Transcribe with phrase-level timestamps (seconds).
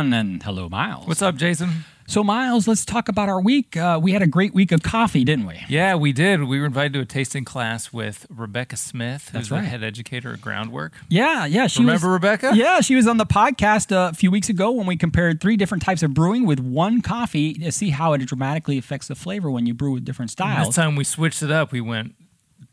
[0.00, 1.06] And hello, Miles.
[1.06, 1.84] What's up, Jason?
[2.06, 3.76] So, Miles, let's talk about our week.
[3.76, 5.60] Uh, we had a great week of coffee, didn't we?
[5.68, 6.42] Yeah, we did.
[6.42, 10.32] We were invited to a tasting class with Rebecca Smith, who's That's the head educator
[10.32, 10.94] at Groundwork.
[11.08, 11.66] Yeah, yeah.
[11.66, 12.52] She Remember was, Rebecca?
[12.54, 15.84] Yeah, she was on the podcast a few weeks ago when we compared three different
[15.84, 19.66] types of brewing with one coffee to see how it dramatically affects the flavor when
[19.66, 20.68] you brew with different styles.
[20.68, 21.70] This time we switched it up.
[21.70, 22.14] We went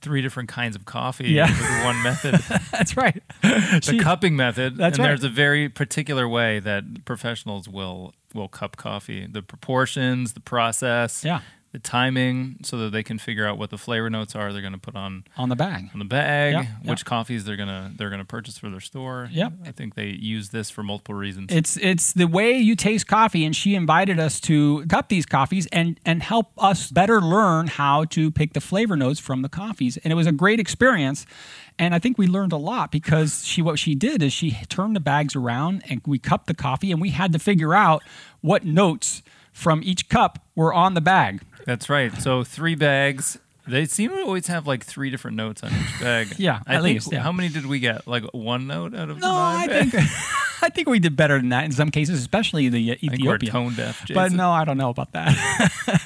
[0.07, 1.47] three different kinds of coffee Yeah.
[1.47, 2.35] with one method,
[2.71, 3.21] That's right.
[3.41, 4.77] the She- cupping method.
[4.77, 5.09] That's and right.
[5.09, 9.27] there's a very particular way that professionals will will cup coffee.
[9.29, 11.41] The proportions, the process, Yeah,
[11.83, 14.73] the timing, so that they can figure out what the flavor notes are they're going
[14.73, 15.89] to put on on the bag.
[15.93, 16.89] on the bag, Yeah, yeah.
[16.91, 19.29] which coffees they're gonna they're gonna purchase for their store.
[19.31, 19.53] Yep.
[19.65, 21.47] I think they use this for multiple reasons.
[21.51, 25.67] It's it's the way you taste coffee, and she invited us to cup these coffees
[25.71, 29.97] and and help us better learn how to pick the flavor notes from the coffees.
[29.97, 31.25] And it was a great experience,
[31.77, 34.95] and I think we learned a lot because she what she did is she turned
[34.95, 38.01] the bags around and we cupped the coffee, and we had to figure out
[38.41, 39.21] what notes
[39.57, 41.41] from each cup were on the bag.
[41.65, 42.13] That's right.
[42.21, 43.39] So three bags.
[43.67, 46.27] They seem to always have like three different notes on each bag.
[46.37, 46.93] Yeah, I at think.
[46.95, 47.19] least, yeah.
[47.21, 48.07] How many did we get?
[48.07, 49.89] Like one note out of No, the I nine?
[49.89, 50.03] think
[50.61, 53.23] I think we did better than that in some cases, especially the uh, I think
[53.25, 54.01] we're tone deaf.
[54.01, 54.13] Jason.
[54.15, 55.33] But no, I don't know about that.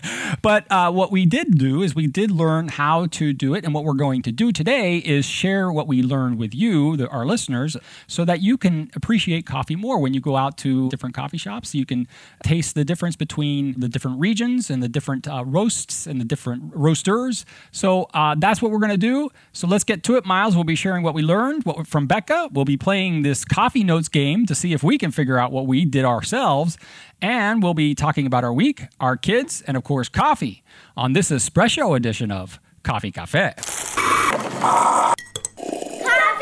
[0.42, 3.64] but uh, what we did do is we did learn how to do it.
[3.64, 7.08] And what we're going to do today is share what we learned with you, the,
[7.10, 11.16] our listeners, so that you can appreciate coffee more when you go out to different
[11.16, 11.76] coffee shops.
[11.76, 12.08] You can
[12.44, 16.72] taste the difference between the different regions and the different uh, roasts and the different
[16.76, 17.46] roasters.
[17.72, 19.30] So uh, that's what we're going to do.
[19.54, 20.26] So let's get to it.
[20.26, 22.50] Miles will be sharing what we learned what, from Becca.
[22.52, 25.68] We'll be playing this coffee notes game to see if we can figure out what
[25.68, 26.78] we did ourselves.
[27.22, 30.64] And we'll be talking about our week, our kids, and of course, coffee
[30.98, 33.54] on this espresso edition of Coffee Cafe.
[33.58, 35.16] Coffee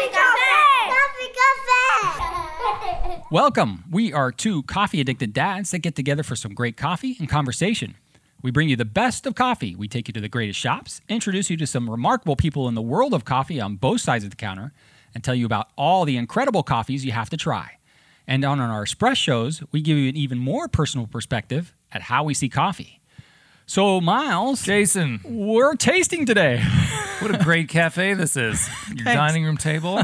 [0.08, 0.39] Cafe!
[0.88, 3.21] Coffee Cafe!
[3.31, 3.83] Welcome.
[3.91, 7.95] We are two coffee addicted dads that get together for some great coffee and conversation.
[8.41, 9.75] We bring you the best of coffee.
[9.75, 12.81] We take you to the greatest shops, introduce you to some remarkable people in the
[12.81, 14.71] world of coffee on both sides of the counter,
[15.14, 17.79] and tell you about all the incredible coffees you have to try.
[18.30, 22.23] And on our Express shows, we give you an even more personal perspective at how
[22.23, 22.98] we see coffee.
[23.69, 26.57] So, Miles, Jason, we're tasting today.
[27.19, 28.67] what a great cafe this is.
[28.87, 29.13] Your Thanks.
[29.13, 30.02] dining room table.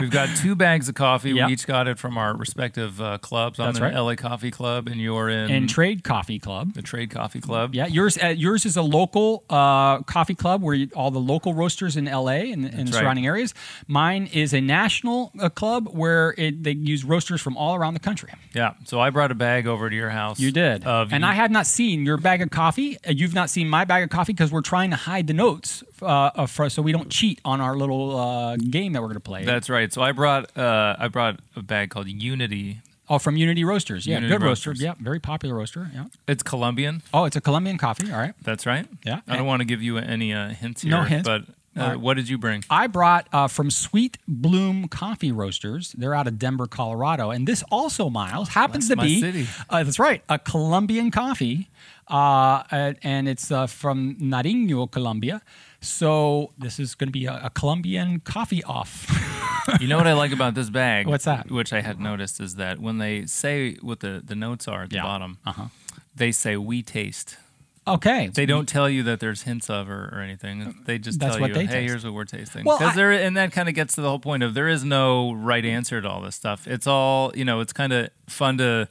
[0.00, 1.30] We've got two bags of coffee.
[1.30, 1.46] Yep.
[1.46, 3.58] We each got it from our respective uh, clubs.
[3.58, 3.94] I'm That's in right.
[3.94, 6.74] LA Coffee Club, and you're in and Trade Coffee Club.
[6.74, 7.74] the Trade Coffee Club.
[7.74, 11.54] Yeah, yours uh, yours is a local uh, coffee club where you, all the local
[11.54, 13.00] roasters in LA and, and the right.
[13.00, 13.54] surrounding areas.
[13.86, 18.00] Mine is a national uh, club where it, they use roasters from all around the
[18.00, 18.34] country.
[18.52, 18.74] Yeah.
[18.84, 20.38] So I brought a bag over to your house.
[20.38, 22.81] You did, and I have not seen your bag of coffee.
[22.90, 25.82] Uh, you've not seen my bag of coffee because we're trying to hide the notes
[26.00, 29.14] uh, uh, for, so we don't cheat on our little uh, game that we're going
[29.24, 29.44] to play.
[29.44, 29.92] That's right.
[29.92, 32.78] So I brought uh, I brought a bag called Unity.
[33.08, 34.06] oh, from Unity Roasters.
[34.06, 34.70] Yeah, Unity good roaster.
[34.70, 34.82] Roasters.
[34.82, 35.90] Yeah, very popular roaster.
[35.94, 36.06] Yeah.
[36.28, 37.02] It's Colombian.
[37.12, 38.10] Oh, it's a Colombian coffee.
[38.10, 38.34] All right.
[38.42, 38.86] That's right.
[39.04, 39.20] Yeah.
[39.28, 40.90] I don't want to give you any uh, hints here.
[40.92, 41.28] No hints.
[41.28, 41.42] But
[41.76, 42.64] uh, what did you bring?
[42.70, 45.92] I brought uh, from Sweet Bloom Coffee Roasters.
[45.96, 49.46] They're out of Denver, Colorado, and this also, Miles, happens That's to be.
[49.70, 51.70] Uh, that's right, a Colombian coffee,
[52.08, 55.40] uh, and- and it's uh, from Nariño, Colombia.
[55.80, 59.06] So this is going to be a, a Colombian coffee off.
[59.80, 61.06] You know what I like about this bag?
[61.06, 61.48] What's that?
[61.48, 64.90] Which I had noticed is that when they say what the, the notes are at
[64.90, 65.02] the Yeah.
[65.04, 65.66] bottom, Uh-huh.
[66.16, 67.36] they say we taste.
[67.86, 68.72] Okay, They don't mm.
[68.72, 70.60] tell you that there's hints of or, or anything.
[70.60, 70.86] Mm.
[70.86, 71.90] They just That's tell you, hey, taste.
[71.90, 72.64] here's what we're tasting.
[72.64, 74.84] Well, I- there, and that kind of gets to the whole point of there is
[74.84, 76.66] no right answer to all this stuff.
[76.66, 78.88] It's all, you know, it's kind of fun to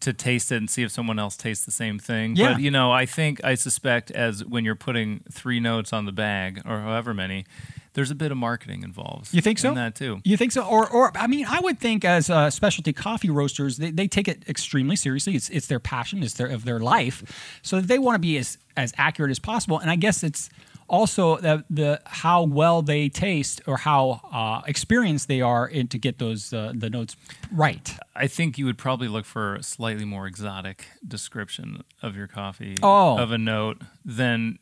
[0.00, 2.34] to taste it and see if someone else tastes the same thing.
[2.34, 2.54] Yeah.
[2.54, 6.12] But you know, I think I suspect as when you're putting three notes on the
[6.12, 7.46] bag or however many,
[7.94, 9.34] there's a bit of marketing involved.
[9.34, 9.68] You think so?
[9.70, 10.20] In that too.
[10.24, 10.62] You think so?
[10.62, 14.28] Or, or I mean, I would think as uh, specialty coffee roasters, they, they take
[14.28, 15.34] it extremely seriously.
[15.34, 18.58] It's, it's their passion, it's their of their life, so they want to be as
[18.76, 19.78] as accurate as possible.
[19.78, 20.48] And I guess it's
[20.88, 25.98] also the, the how well they taste or how uh, experienced they are in to
[25.98, 27.16] get those uh, the notes
[27.50, 27.96] right.
[28.16, 32.76] I think you would probably look for a slightly more exotic description of your coffee
[32.82, 33.18] Oh.
[33.18, 34.58] of a note than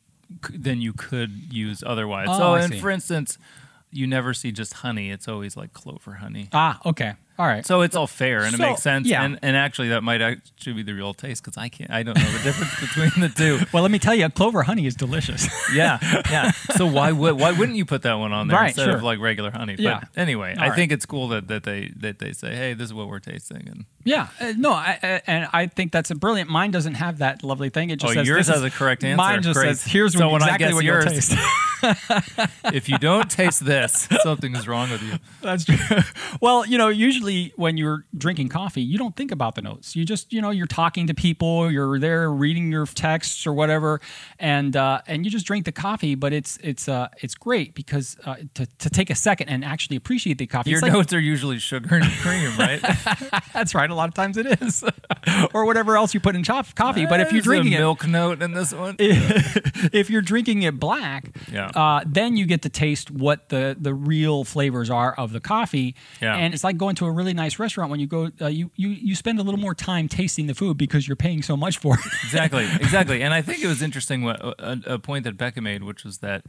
[0.52, 2.28] than you could use otherwise.
[2.30, 2.80] Oh, so, I and see.
[2.80, 3.38] for instance,
[3.90, 6.48] you never see just honey; it's always like clover honey.
[6.52, 7.64] Ah, okay, all right.
[7.64, 9.06] So it's all fair and So, it makes sense.
[9.08, 9.22] yeah.
[9.24, 11.90] And, and actually, that might actually be the real taste because I can't.
[11.90, 13.64] I don't know the difference between the two.
[13.72, 15.48] well, let me tell you, clover honey is delicious.
[15.74, 15.98] Yeah,
[16.30, 16.50] yeah.
[16.76, 18.96] So why would why wouldn't you put that one on there Right, instead sure.
[18.96, 19.76] of like regular honey?
[19.78, 20.00] Yeah.
[20.00, 20.74] But anyway, All I right.
[20.76, 23.68] think it's cool that, that they that they say, hey, this is what we're tasting,
[23.68, 26.50] and Yeah, uh, no, I, I, and I think that's a brilliant.
[26.50, 27.90] Mine doesn't have that lovely thing.
[27.90, 29.16] It just Oh, says yours this has a correct answer.
[29.16, 29.76] Mine just Great.
[29.76, 31.34] says here's So what, when I exactly guess what yours- taste.
[32.74, 35.14] if you don't taste this, something is wrong with you.
[35.40, 35.76] That's true.
[36.40, 39.94] Well, you know, usually when you're drinking coffee, you don't think about the notes.
[39.96, 44.00] You just, you know, you're talking to people, you're there reading your texts or whatever,
[44.38, 46.14] and uh, and you just drink the coffee.
[46.14, 49.96] But it's it's uh, it's great because uh, to, to take a second and actually
[49.96, 50.70] appreciate the coffee.
[50.70, 52.80] Your it's like- notes are usually sugar and cream, right?
[53.52, 53.90] that's right.
[53.90, 54.84] A lot of times it is,
[55.54, 57.06] or whatever else you put in chop coffee.
[57.06, 61.30] But if you're drinking it, milk note in this one, if you're drinking it black,
[61.52, 61.66] Yeah.
[61.74, 65.94] uh, then you get to taste what the the real flavors are of the coffee.
[66.20, 66.36] Yeah.
[66.36, 68.88] And it's like going to a really nice restaurant when you go, uh, you you
[68.88, 71.94] you spend a little more time tasting the food because you're paying so much for
[71.94, 72.00] it.
[72.24, 73.22] exactly, exactly.
[73.22, 76.18] And I think it was interesting what a, a point that Becca made, which was
[76.18, 76.44] that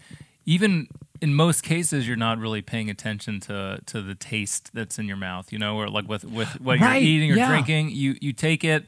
[0.45, 0.87] even
[1.21, 5.17] in most cases, you're not really paying attention to to the taste that's in your
[5.17, 5.51] mouth.
[5.51, 7.47] You know, or like with with what Right, you're eating or yeah.
[7.47, 8.85] drinking, you you take it.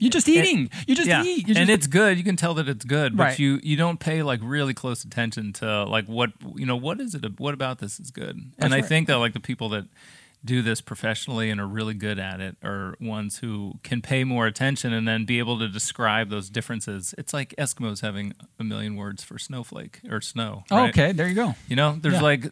[0.00, 0.70] You're just eating.
[0.86, 1.48] You just yeah, eat.
[1.48, 2.18] You and just, it's good.
[2.18, 3.38] You can tell that it's good, but Right.
[3.38, 6.76] you you don't pay like really close attention to like what you know.
[6.76, 7.40] What is it?
[7.40, 8.40] What about this is good?
[8.58, 8.84] and I right.
[8.86, 9.86] think that like the people that
[10.44, 14.46] do this professionally and are really good at it are ones who can pay more
[14.46, 17.14] attention and then be able to describe those differences.
[17.18, 20.64] It's like Eskimos having a million words for snowflake or snow.
[20.70, 21.54] Oh, okay, there you go.
[21.68, 22.22] You know, there's Yeah.
[22.22, 22.44] like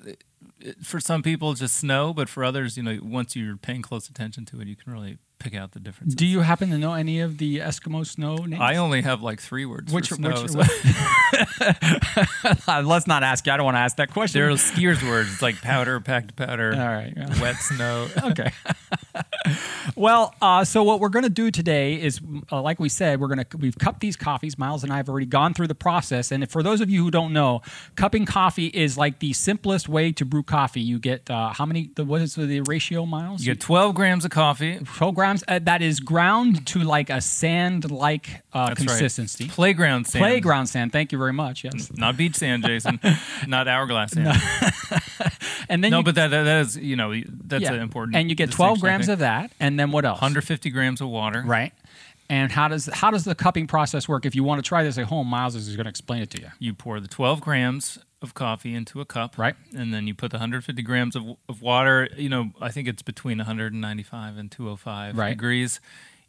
[0.83, 4.45] for some people just snow, but for others, you know, once you're paying close attention
[4.47, 6.15] to it, you can really pick out the differences.
[6.15, 8.61] Do you happen to know any of the Eskimo snow names?
[8.61, 10.43] I only have like three words Which- snow.
[10.43, 10.63] which- so-
[12.83, 13.53] let's not ask you.
[13.53, 14.41] I don't want to ask that question.
[14.41, 15.33] There are skiers words.
[15.33, 17.13] It's like powder, packed powder, All right.
[17.17, 17.41] yeah.
[17.41, 18.09] wet snow.
[18.25, 18.51] okay.
[19.97, 22.21] well, uh, so what we're going to do today is,
[22.51, 24.59] uh, like we said, we're going to we've cupped these coffees.
[24.59, 27.11] Miles and I have already gone through the process, and for those of you who
[27.11, 27.63] don't know,
[27.95, 30.81] cupping coffee is like the simplest way to brew coffee.
[30.81, 31.91] You get uh, how many?
[31.95, 33.45] The, what is the ratio, Miles?
[33.45, 34.79] You get 12 grams of coffee.
[34.97, 35.45] 12 grams.
[35.47, 38.89] Uh, that is ground to like a sand-like uh, That's right.
[38.89, 39.49] consistency.
[39.49, 40.23] Playground sand.
[40.23, 40.93] Playground sand.
[40.93, 41.65] Thank you very much.
[41.65, 41.91] Yes.
[41.95, 43.01] Not beach sand, Jason.
[43.47, 44.37] Not hourglass sand.
[45.69, 47.15] And then No, you, but that, that is you know
[47.45, 47.73] that's yeah.
[47.73, 48.17] an important.
[48.17, 50.17] And you get 12 grams of that, and then what else?
[50.21, 51.43] 150 grams of water.
[51.47, 51.73] Right.
[52.29, 54.27] And how does how does the cupping process work?
[54.27, 56.41] If you want to try this at home, Miles is going to explain it to
[56.41, 56.49] you.
[56.59, 59.39] You pour the 12 grams of coffee into a cup.
[59.39, 59.55] Right.
[59.77, 62.09] And then you put the 150 grams of, of water.
[62.17, 65.29] You know, I think it's between 195 and 205 Right.
[65.31, 65.81] degrees.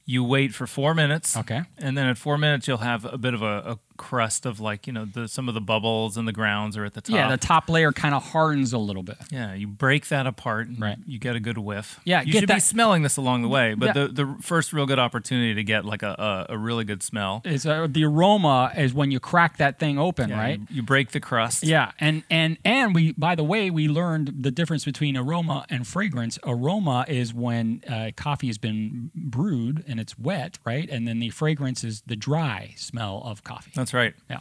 [0.06, 1.36] You wait for four minutes.
[1.36, 1.64] Okay.
[1.78, 4.88] And then at four minutes, you'll have a bit of a, a crust of like
[4.88, 7.16] you know the some of the bubbles and the grounds are at the top.
[7.16, 9.18] Yeah, the top layer kind of hardens a little bit.
[9.32, 10.98] Yeah, you break that apart, and Right.
[11.06, 12.00] You get a good whiff.
[12.06, 13.74] Yeah, you should be smelling this along the way.
[13.74, 13.94] But Yeah.
[14.06, 17.42] the the first real good opportunity to get like a a, a really good smell,
[17.46, 20.60] Is uh, the aroma is when you crack that thing open, Yeah, right?
[20.70, 21.64] You, you break the crust.
[21.64, 25.86] Yeah, and and and we by the way we learned the difference between aroma and
[25.88, 26.38] fragrance.
[26.46, 30.90] Aroma is when uh, coffee has been brewed and it's wet, right?
[30.90, 33.72] And then the fragrance is the dry smell of coffee.
[33.76, 34.14] that's right.
[34.30, 34.40] Yeah.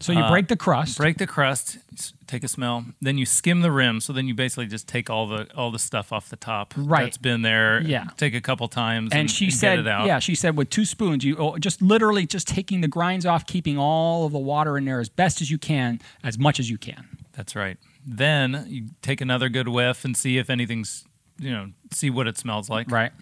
[0.00, 0.98] So you break the crust.
[0.98, 4.00] Break the crust, s- take a smell, then you skim the rim.
[4.00, 7.04] So then you basically just take all the all the stuff off the top Right.
[7.04, 7.80] that's been there.
[7.80, 8.06] Yeah.
[8.18, 10.06] take a couple times, and, and she and said, get it out.
[10.06, 13.46] "Yeah, she said with two spoons, you oh, just literally just taking the grinds off,
[13.46, 16.68] keeping all of the water in there as best as you can, as much as
[16.68, 17.78] you can." That's right.
[18.04, 21.04] Then you take another good whiff and see if anything's,
[21.38, 22.90] you know, see what it smells like.
[22.90, 23.12] Right,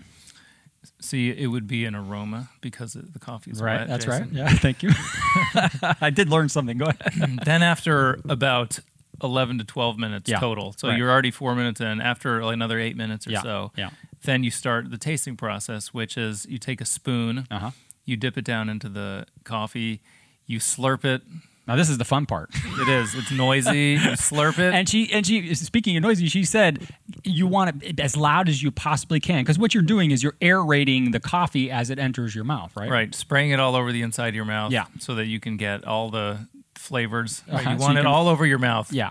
[1.00, 3.80] See, it would be an aroma because the coffee is right.
[3.80, 4.22] wet, That's Jason.
[4.22, 4.32] right.
[4.32, 4.90] Yeah, thank you.
[6.00, 6.78] I did learn something.
[6.78, 7.38] Go ahead.
[7.44, 8.78] then after about
[9.22, 10.98] 11 to 12 minutes Yeah, total, so right.
[10.98, 12.00] you're already four minutes in.
[12.00, 13.90] After another eight minutes or Yeah, so, yeah.
[14.24, 17.70] then you start the tasting process, which is you take a spoon, Uh huh.
[18.04, 20.00] you dip it down into the coffee,
[20.46, 21.22] you slurp it.
[21.68, 22.50] Now this is the fun part.
[22.54, 23.14] It is.
[23.14, 23.90] It's noisy.
[23.92, 24.74] you slurp it.
[24.74, 26.86] And she and she speaking of noisy, she said
[27.24, 30.34] you want it as loud as you possibly can because what you're doing is you're
[30.40, 32.90] aerating the coffee as it enters your mouth, right?
[32.90, 34.72] Right, spraying it all over the inside of your mouth.
[34.72, 34.86] Yeah.
[34.98, 37.42] so that you can get all the flavors.
[37.46, 38.92] Right, Uh-huh, You so want you it can- all over your mouth.
[38.92, 39.10] Yeah.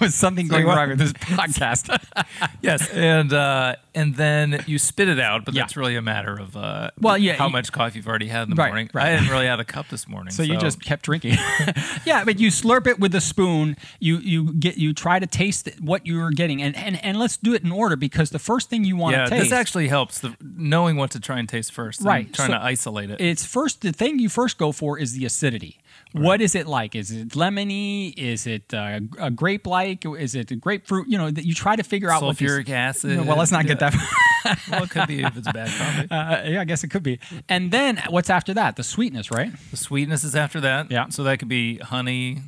[0.00, 1.96] Was something going wrong with this podcast?
[2.60, 5.62] Yes, and uh, and then you spit it out, but Yeah.
[5.62, 8.44] that's really a matter of uh, Well, yeah, how you- much coffee you've already had
[8.44, 8.90] in the Right, morning.
[8.92, 9.12] right.
[9.12, 11.36] I didn't really have a cup this morning, so you just kept drinking.
[12.06, 13.76] yeah, but you slurp it with a spoon.
[13.98, 17.52] You you get you try to taste what you're getting, and and, and let's do
[17.54, 19.24] it in order because the first thing you want yeah.
[19.24, 19.44] to taste.
[19.44, 22.54] This actually helps the knowing what to try and taste first, and Right, Trying so
[22.54, 23.20] to isolate it.
[23.20, 25.78] it's first the thing you first go for is the acidity.
[26.12, 26.94] What is it like?
[26.94, 28.12] Is it lemony?
[28.16, 30.04] Is it uh, a grape like?
[30.04, 31.08] Is it a grapefruit?
[31.08, 33.26] You know, that you try to figure out these- Sulfuric acid.
[33.26, 33.94] well, let's not get that.
[34.70, 36.10] well, it could be if it's bad coffee.
[36.10, 37.18] Uh, yeah, I guess it could be.
[37.48, 38.76] And then what's after that?
[38.76, 39.52] The sweetness, right?
[39.70, 40.90] the sweetness is after that.
[40.90, 41.08] Yeah.
[41.08, 42.38] So that could be honey,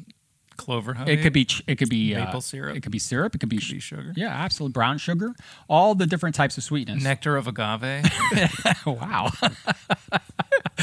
[0.56, 1.12] clover honey.
[1.12, 1.44] It could be.
[1.44, 2.76] ch- It could be uh, Maple syrup.
[2.76, 3.34] It could be syrup.
[3.34, 4.12] It could be, Could be sugar.
[4.16, 4.72] Yeah, absolutely.
[4.72, 5.32] Brown sugar.
[5.68, 7.02] All the different types of sweetness.
[7.02, 8.04] nectar of agave.
[8.86, 9.30] wow.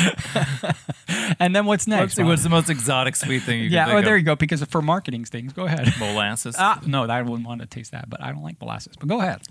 [1.39, 2.15] and then what's Let's next?
[2.15, 4.20] see, what's the most exotic sweet thing you can yeah, oh, there of?
[4.20, 4.36] you go.
[4.36, 5.91] Because for marketing things, go ahead.
[6.00, 6.55] Molasses.
[6.58, 8.96] Ah, no, I wouldn't want to taste that, but I don't like molasses.
[9.00, 9.41] But go ahead.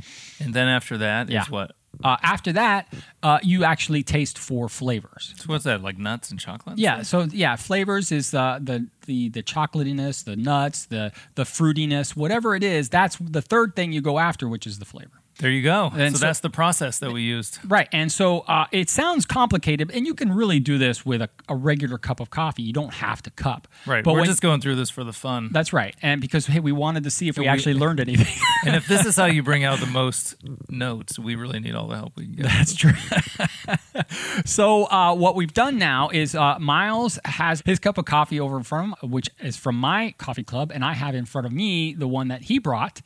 [0.41, 1.45] and then after that is Yeah.
[1.49, 1.73] what?
[2.05, 2.87] Uh, after that,
[3.23, 5.35] uh, you actually taste four flavors.
[5.37, 5.83] So what's that?
[5.83, 6.79] Like nuts and chocolate?
[6.79, 7.03] Yeah.
[7.03, 12.55] So yeah, flavors is uh, the the the chocolatiness, the nuts, the the fruitiness, whatever
[12.55, 12.89] it is.
[12.89, 15.20] That's the third thing you go after, which is the flavor.
[15.41, 15.91] There you go.
[15.95, 17.59] And so, so- that's the process that we used.
[17.67, 17.89] Right.
[17.93, 21.57] And so uh, it sounds complicated, and you can really do this with a, a
[21.57, 22.63] regular cup of coffee.
[22.63, 23.67] You don't have to cup.
[23.87, 24.05] Right.
[24.05, 25.49] But We're when- just going through this for the fun.
[25.53, 25.97] That's right.
[26.03, 28.27] And because hey, we wanted to see if we we- actually learned anything.
[28.67, 30.37] and if this is how you bring out the most
[30.69, 32.45] notes, we really need all the help we can get.
[32.47, 32.93] That's true.
[34.45, 38.57] so uh, what we've done now is uh, Miles has his cup of coffee over
[38.57, 41.47] in front of him, which is from my coffee club, and I have in front
[41.47, 43.01] of me the one that he brought.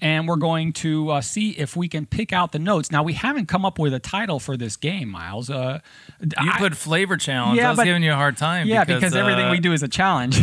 [0.00, 2.90] And we're going to uh, see if we can pick out the notes.
[2.92, 5.48] Now we haven't come up with a title for this game, Miles.
[5.48, 5.80] Uh,
[6.20, 7.56] You I- put flavor challenge.
[7.58, 8.66] Yeah, I was but- giving you a hard time.
[8.66, 10.38] yeah, because, because, everything uh, we do is a challenge.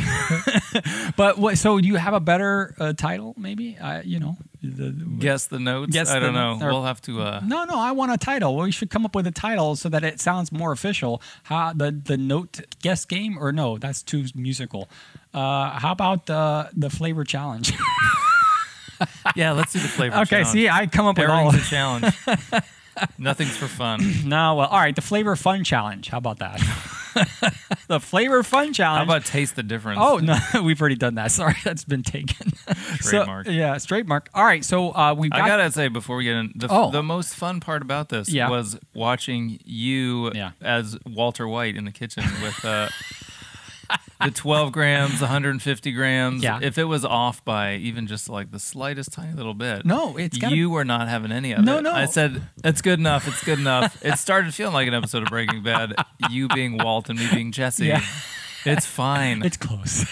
[1.18, 1.58] but what?
[1.58, 3.36] So do you have a better uh, title?
[3.38, 4.38] Maybe uh, you know.
[4.64, 5.92] The, Guess the notes.
[5.92, 6.58] Guess I don't know.
[6.62, 7.22] or- we'll have to.
[7.22, 8.56] Uh, No, no, I want a title.
[8.56, 11.22] We should come up with a title so that it sounds more official.
[11.44, 13.78] How the the note guess game or no?
[13.78, 14.90] That's too musical.
[15.34, 17.74] Uh, how about the the flavor challenge?
[19.36, 20.16] yeah, let's do the flavor.
[20.18, 20.48] okay, challenge.
[20.50, 21.52] see, I come up with all.
[21.52, 22.16] Pairing's a challenge.
[23.18, 24.00] Nothing's for fun.
[24.26, 24.96] No, well, all right.
[24.96, 26.10] The flavor fun challenge.
[26.10, 26.60] How about that?
[27.88, 28.98] the flavor fun challenge.
[29.00, 30.00] How about taste the difference?
[30.02, 31.32] Oh no, we've already done that.
[31.32, 32.52] Sorry, that's been taken.
[32.98, 33.46] Trademark.
[33.48, 34.30] So, yeah, trademark.
[34.34, 35.42] All right, so uh, we've got.
[35.42, 36.92] I gotta say before we get in, the, Oh.
[36.92, 38.50] the most fun part about this Yeah.
[38.50, 40.52] was watching you Yeah.
[40.62, 42.90] as Walter White in the kitchen with uh,
[44.26, 46.44] the 12 grams, 150 grams.
[46.44, 46.60] Yeah.
[46.62, 50.38] If it was off by even just like the slightest tiny little bit, No, it's
[50.38, 51.82] gotta- you were not having any of No, it.
[51.84, 51.92] no.
[51.92, 51.96] No.
[51.96, 53.28] I said it's good enough.
[53.28, 54.04] It's good enough.
[54.04, 55.94] it started feeling like an episode of Breaking Bad.
[56.30, 57.88] You being Walt and me being Jesse.
[57.88, 58.02] Yeah.
[58.66, 59.44] It's fine.
[59.44, 60.06] it's close.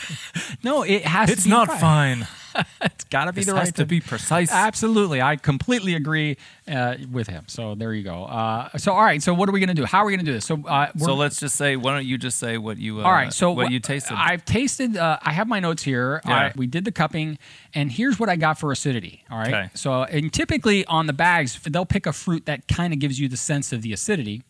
[0.63, 1.29] no, it has.
[1.29, 1.79] It's to be It's not right.
[1.79, 2.27] fine.
[2.81, 4.51] It's got to be This the has right to be precise.
[4.51, 7.45] Absolutely, I completely agree uh, with him.
[7.47, 8.25] So there you go.
[8.25, 9.85] Uh, so all right, so what are we going to do?
[9.85, 10.45] How are we going to do this?
[10.45, 13.11] So uh, So let's just say, why don't you just say what you uh, all
[13.11, 14.15] right, so what wh- you tasted?
[14.15, 14.97] I've tasted.
[14.97, 16.21] Uh, I have my notes here.
[16.25, 16.35] Yeah.
[16.35, 17.37] I, we did the cupping,
[17.73, 19.23] and here's what I got for acidity.
[19.29, 19.53] All right.
[19.53, 19.69] Okay.
[19.73, 23.27] So and typically on the bags, they'll pick a fruit that kind of gives you
[23.27, 24.43] the sense of the acidity.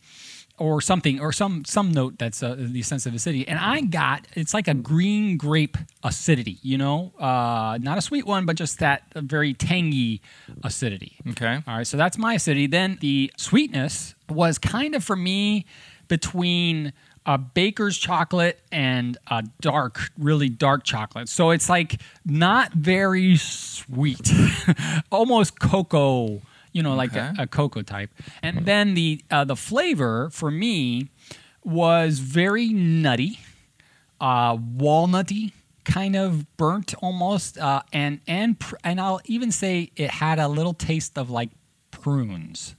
[0.58, 4.28] Or something, or some some note that's uh, the sense of acidity, and I got
[4.34, 8.78] it's like a green grape acidity, you know, uh, not a sweet one, but just
[8.78, 10.20] that very tangy
[10.62, 11.16] acidity.
[11.30, 11.62] okay.
[11.66, 12.68] All right, so that's my acidity.
[12.68, 15.64] Then the sweetness was kind of for me
[16.06, 16.92] between
[17.26, 21.28] a baker's chocolate and a dark, really dark chocolate.
[21.28, 24.30] So it's like not very sweet,
[25.12, 26.42] almost cocoa,
[26.72, 28.10] you know, like a, a cocoa type.
[28.42, 31.08] And then the uh, the flavor for me
[31.64, 33.38] was very nutty,
[34.20, 35.52] uh, walnutty,
[35.84, 40.48] kind of burnt almost, uh, and and pr- and I'll even say it had a
[40.48, 41.50] little taste of like
[41.90, 42.74] prunes.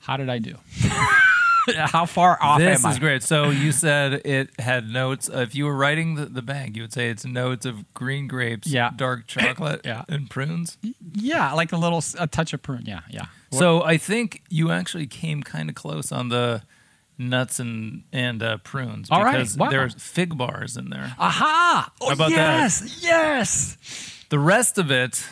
[0.00, 0.56] How did I do?
[1.76, 2.70] How far off am I?
[2.70, 3.00] This am is I?
[3.00, 3.22] great.
[3.22, 5.28] So you said it had notes.
[5.32, 8.66] If you were writing the, the bag, you would say it's notes of green grapes,
[8.68, 8.90] Yeah.
[8.94, 10.04] dark chocolate, Yeah.
[10.08, 10.78] and prunes.
[11.12, 12.84] Yeah, like a little s- a touch of prune.
[12.86, 13.26] Yeah, yeah.
[13.52, 16.62] So I think you actually came kind of close on the
[17.18, 19.32] nuts and and uh, prunes All right.
[19.38, 19.68] because Wow.
[19.70, 21.14] there's fig bars in there.
[21.18, 21.92] Aha!
[22.00, 22.36] Oh, How about that?
[22.36, 23.76] yes, yes.
[24.30, 25.26] The rest of it,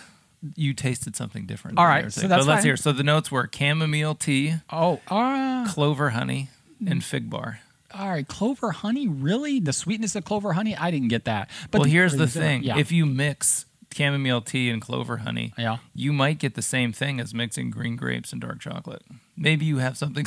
[0.54, 1.78] you tasted something different.
[1.78, 2.64] All right, so that's but let's fine.
[2.66, 2.76] hear.
[2.76, 6.49] So the notes were chamomile tea, Oh, uh, clover honey,
[6.83, 6.90] Mm.
[6.92, 7.61] and fig bar.
[7.92, 8.26] all right.
[8.28, 9.59] Clover honey, really?
[9.61, 10.76] The sweetness of clover honey?
[10.76, 11.49] I didn't get that.
[11.73, 12.78] But well, here's the thing: Yeah.
[12.78, 15.78] if you mix chamomile tea and clover honey, Yeah.
[15.95, 19.02] you might get the same thing as mixing green grapes and dark chocolate.
[19.37, 20.26] Maybe you have something.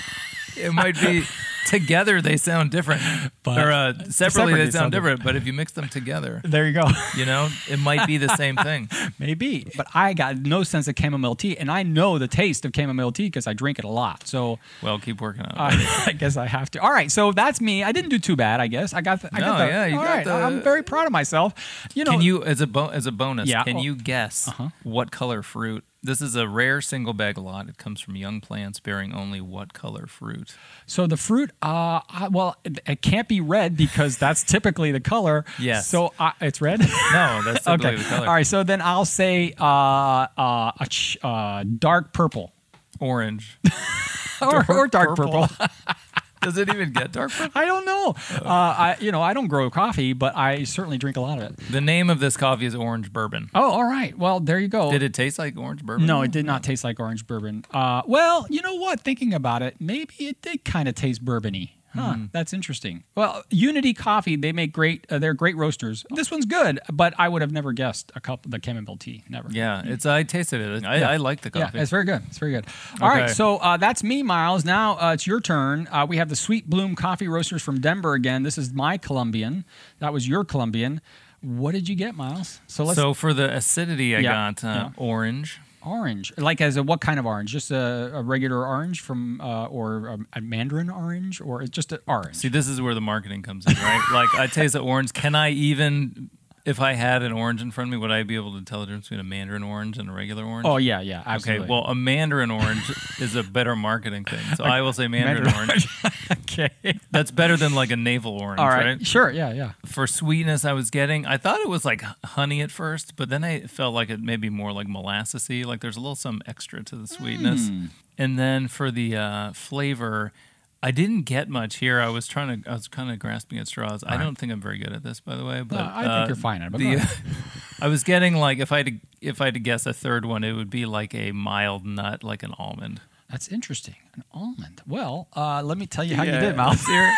[0.56, 1.24] it might be
[1.66, 3.02] together they sound different,
[3.42, 5.22] But- or uh, separately, Separately they sound different.
[5.24, 6.84] But if you mix them together, there you go.
[7.16, 8.88] you know, it might be the same thing.
[9.18, 12.72] Maybe, but I got no sense of chamomile tea, and I know the taste of
[12.74, 14.26] chamomile tea because I drink it a lot.
[14.26, 15.78] So Well, keep working on it.
[15.78, 16.80] I, I guess I have to.
[16.82, 17.82] All right, so that's me.
[17.84, 18.60] I didn't do too bad.
[18.60, 19.22] I guess I got.
[19.22, 21.12] The, I No, got the, yeah, you all got right, the- I'm very proud of
[21.12, 21.54] myself.
[21.94, 23.62] You know, Can you, as a bo- as a bonus, Yeah.
[23.64, 23.82] can Oh.
[23.82, 24.68] you guess Uh-huh.
[24.82, 25.84] what color fruit?
[26.04, 27.68] This is a rare single bag lot.
[27.68, 30.56] It comes from young plants bearing only what color fruit?
[30.84, 34.98] So the fruit, uh, I, well, it, it can't be red because that's typically the
[34.98, 35.44] color.
[35.60, 35.86] Yes.
[35.86, 36.80] So uh, it's red.
[36.80, 37.96] No, that's typically okay.
[37.96, 38.26] the color.
[38.26, 38.46] All right.
[38.46, 42.52] So then I'll say uh, uh, a ch- uh, dark purple
[42.98, 43.58] Orange.
[44.42, 45.46] or, or dark purple.
[45.46, 45.66] purple.
[46.42, 47.52] Does it even get dark purple?
[47.60, 48.14] I don't know.
[48.44, 51.44] Uh, I you know I don't grow coffee, but I certainly drink a lot of
[51.44, 51.56] it.
[51.70, 53.50] The name of this coffee is orange bourbon.
[53.54, 54.16] Oh, all right.
[54.16, 54.90] Well, there you go.
[54.90, 56.06] Did it taste like orange bourbon?
[56.06, 57.64] No, it did not taste like orange bourbon.
[57.72, 59.00] Uh, well, you know what?
[59.00, 61.70] Thinking about it, maybe it did kind of taste bourbony.
[61.94, 63.04] Huh, that's interesting.
[63.14, 65.06] Well, Unity Coffee, they make great.
[65.10, 66.04] Uh, they're great roasters.
[66.10, 69.24] This one's good, but I would have never guessed a cup the chamomile tea.
[69.28, 69.48] Never.
[69.50, 70.84] Yeah, it's I tasted it.
[70.84, 71.10] I, Yeah.
[71.10, 71.70] I like the coffee.
[71.76, 72.22] Yeah, it's very good.
[72.28, 72.66] It's very good.
[73.00, 73.32] All right, Okay.
[73.34, 74.64] so uh, that's me, Miles.
[74.64, 75.88] Now uh, it's your turn.
[75.92, 78.42] Uh, we have the Sweet Bloom Coffee Roasters from Denver again.
[78.42, 79.64] This is my Colombian.
[79.98, 81.00] That was your Colombian.
[81.42, 82.60] What did you get, Miles?
[82.68, 85.60] So let's so for the acidity, I Yeah, got uh, orange.
[85.84, 86.32] Orange.
[86.36, 87.50] Like as a what kind of orange?
[87.50, 92.00] Just a, a regular orange from, uh, or a, a mandarin orange, or just an
[92.06, 92.36] orange.
[92.36, 94.08] See, this is where the marketing comes in, right?
[94.12, 95.12] like I taste the orange.
[95.12, 96.30] Can I even,
[96.64, 98.80] if I had an orange in front of me, would I be able to tell
[98.80, 100.66] the difference between a mandarin orange and a regular orange?
[100.66, 101.64] oh yeah, yeah, absolutely.
[101.64, 102.90] Okay, well, a mandarin orange
[103.20, 104.40] is a better marketing thing.
[104.56, 105.88] So I will say mandarin, Mandarin orange.
[106.32, 106.70] okay.
[107.10, 108.86] That's better than like a navel orange, All right.
[108.86, 109.06] right?
[109.06, 109.30] Sure.
[109.30, 109.52] Yeah.
[109.52, 109.72] Yeah.
[109.86, 113.42] For sweetness, I was getting, I thought it was like honey at first, but then
[113.42, 115.64] I felt like it may be more like molassesy.
[115.64, 117.68] Like there's a little some extra to the sweetness.
[117.68, 117.86] Hmm.
[118.18, 120.32] And then for the uh, flavor,
[120.82, 122.00] I didn't get much here.
[122.00, 124.02] I was trying to, I was kind of grasping at straws.
[124.02, 124.24] I right.
[124.24, 125.62] don't think I'm very good at this, by the way.
[125.62, 127.08] But No, I think uh, you're fine at it, the-.
[127.80, 130.24] I was getting like if I had to, if I had to guess a third
[130.24, 133.00] one, it would be like a mild nut, like an almond.
[133.30, 133.96] That's interesting.
[134.14, 134.82] An almond.
[134.86, 136.84] Well, uh, let me tell you how you did, Mouse.
[136.84, 137.14] Here.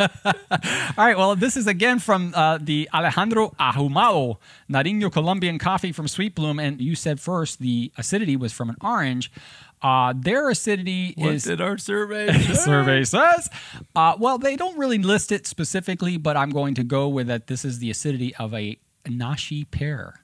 [0.00, 0.08] All
[0.96, 1.16] right.
[1.18, 4.38] Well, this is again from uh, the Alejandro Ahumado
[4.70, 8.76] Nariño Colombian coffee from Sweet Bloom, and you said first the acidity was from an
[8.80, 9.30] orange.
[9.82, 12.32] Uh, their acidity What is did our survey?
[12.54, 13.48] survey says.
[13.96, 17.46] Uh, well, they don't really list it specifically, but I'm going to go with that.
[17.46, 20.20] This is the acidity of a nashi pear.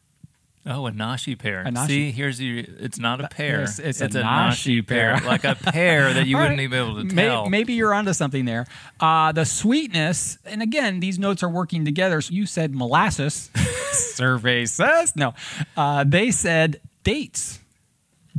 [0.68, 1.60] Oh, a nashi pear.
[1.60, 2.64] A nashi- See, here's your.
[2.66, 3.60] It's not a pear.
[3.60, 5.20] Yes, it's a a nashi pear.
[5.24, 6.64] like a pear that you wouldn't right.
[6.64, 7.48] even be able to tell.
[7.48, 8.66] Maybe you're onto something there.
[8.98, 12.20] Uh, the sweetness, and again, these notes are working together.
[12.20, 13.48] So you said molasses.
[13.92, 15.34] Survey says no.
[15.76, 17.60] Uh, they said dates.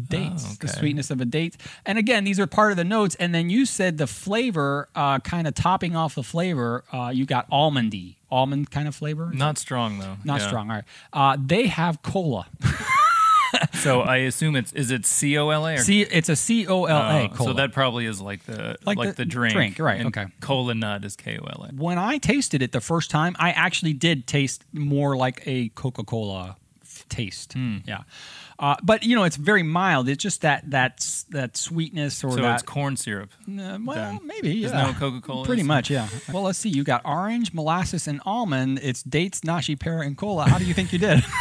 [0.10, 3.16] Dates, Oh, the sweetness of a date, and again, these are part of the notes.
[3.16, 6.84] And then you said the flavor, uh, kind of topping off the flavor.
[6.94, 9.32] Uh, you got almondy, almond kind of flavor.
[9.34, 10.18] Not strong though.
[10.24, 10.48] Not Yeah.
[10.48, 10.70] strong.
[10.70, 10.86] All right.
[11.12, 12.48] Uh, they have cola.
[13.74, 16.02] So I assume it's is it C O L A or C.
[16.02, 17.24] It's a C O L A.
[17.24, 17.50] Oh, Cola.
[17.52, 19.54] So that probably is like the Like like, the the, drink.
[19.54, 20.26] drink, right, and okay.
[20.42, 21.74] Cola nut is K O L A.
[21.74, 26.04] when I tasted it the first time, I actually did taste more like a Coca
[26.04, 26.58] Cola
[27.08, 27.54] taste.
[27.54, 27.78] Hmm.
[27.88, 28.04] Yeah,
[28.60, 30.10] uh, but you know, it's very mild.
[30.10, 32.54] It's just that that that sweetness or So that.
[32.56, 33.30] it's corn syrup.
[33.48, 34.20] Uh, well, then.
[34.26, 34.50] maybe.
[34.56, 34.70] Yeah.
[34.70, 36.08] that what Coca-Cola Pretty much, yeah.
[36.34, 36.70] Well, let's see.
[36.70, 38.80] You got orange, molasses, and almond.
[38.82, 40.46] It's dates, nashi, pear, and cola.
[40.50, 41.24] How do you think you did?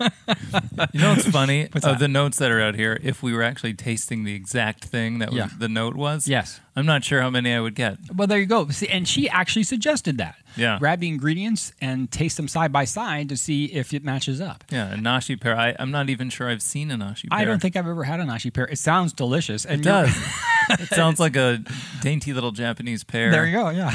[0.00, 1.68] You know what's funny?
[1.72, 1.98] What's that?
[1.98, 5.32] the notes that are out here, if we were actually tasting the exact thing that
[5.32, 6.60] was, the note was, yes.
[6.76, 7.98] I'm not sure how many I would get.
[8.14, 8.68] Well, there you go.
[8.68, 10.36] See, and she actually suggested that.
[10.56, 10.78] Yeah.
[10.78, 14.64] Grab the ingredients and taste them side by side to see if it matches up.
[14.70, 15.56] Yeah, a nashi pear.
[15.56, 17.38] I, I'm not even sure I've seen a nashi pear.
[17.38, 18.66] I don't think I've ever had a nashi pear.
[18.66, 19.64] It sounds delicious.
[19.64, 20.16] It does.
[20.70, 21.62] it sounds like a
[22.00, 23.30] dainty little Japanese pear.
[23.30, 23.70] There you go.
[23.70, 23.90] Yeah,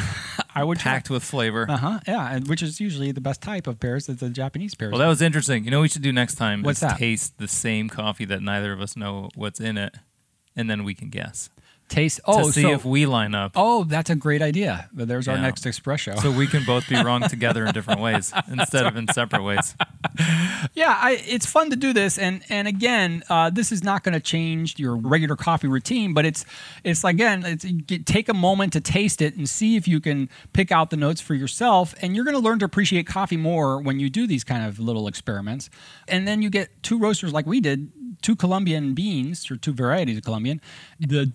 [0.56, 1.66] I would Packed with flavor.
[1.70, 2.00] Uh huh.
[2.08, 4.08] Yeah, and which is usually the best type of pears.
[4.10, 4.92] It's the Japanese pears.
[4.92, 5.66] Well, that was interesting.
[5.66, 6.62] You know what we should do next time?
[6.62, 6.98] What's is that?
[6.98, 9.96] Taste the same coffee that neither of us know what's in it,
[10.56, 11.50] and then we can guess
[11.90, 12.20] Taste.
[12.26, 13.52] Oh, to see so if we line up.
[13.56, 14.90] oh, that's a great idea.
[14.94, 16.20] But there's our next espresso.
[16.20, 19.76] So we can both be wrong together in different ways instead of in separate ways.
[20.74, 24.14] yeah, I, it's fun to do this, and and again, uh, this is not going
[24.14, 26.46] to change your regular coffee routine, but it's
[26.84, 30.30] it's again, it's, get- take a moment to taste it and see if you can
[30.54, 33.80] pick out the notes for yourself, and you're going to learn to appreciate coffee more
[33.80, 35.70] when you do these kind of little experiments,
[36.08, 37.92] and then you get two roasters like we did,
[38.22, 40.62] two Colombian beans or two varieties of Colombian.
[41.00, 41.26] The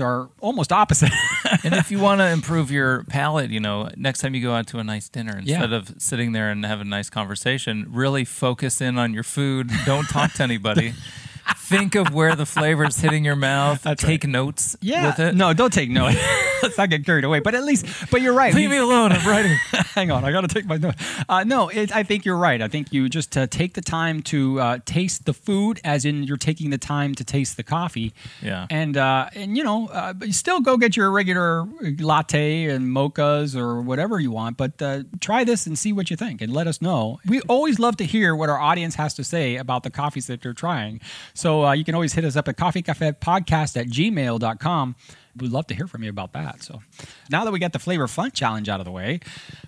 [0.00, 1.12] are almost opposite.
[1.64, 4.66] And if you want to improve your palate, you know, next time you go out
[4.68, 5.56] to a nice dinner, Yeah.
[5.56, 9.70] instead of sitting there and having a nice conversation, really focus in on your food.
[9.86, 10.92] Don't talk to anybody.
[11.56, 13.82] Think of where the flavor's hitting your mouth.
[13.82, 15.34] That's Take notes yeah, with it.
[15.34, 16.16] no, don't take notes.
[16.62, 17.40] Let's not get carried away.
[17.40, 18.54] But at least, but you're right.
[18.54, 19.12] Leave We- me alone.
[19.12, 19.56] I'm writing.
[19.94, 20.94] Hang on, I got to take my note.
[21.28, 22.60] Uh, no, it, I think you're right.
[22.62, 26.22] I think you just uh, take the time to uh, taste the food, as in
[26.22, 28.12] you're taking the time to taste the coffee.
[28.42, 28.66] Yeah.
[28.70, 31.66] And uh, and you know, uh, you still go get your regular
[31.98, 34.56] latte and mochas or whatever you want.
[34.56, 37.18] But uh, try this and see what you think, and let us know.
[37.26, 40.42] We always love to hear what our audience has to say about the coffees that
[40.42, 41.00] they're trying.
[41.34, 44.96] So uh, you can always hit us up at coffeecafepodcast at gmail.com.
[45.40, 46.62] We'd love to hear from you about that.
[46.62, 46.82] So
[47.30, 49.20] now that we got the flavor fun challenge out of the way,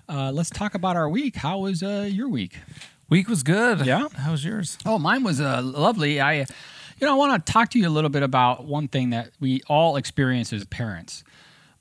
[0.09, 1.37] uh, let's talk about our week.
[1.37, 2.59] How was uh, your week?
[3.09, 3.85] Week was good.
[3.85, 4.09] Yeah?
[4.15, 4.79] How was yours?
[4.87, 6.21] Oh, mine was uh, lovely.
[6.21, 6.47] I, you
[7.03, 9.63] know, I want to talk to you a little bit about one thing that we
[9.67, 11.25] all experience as parents